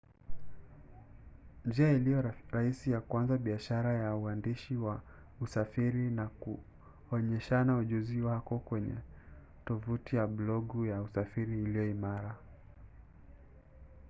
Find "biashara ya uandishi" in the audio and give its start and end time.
3.37-4.75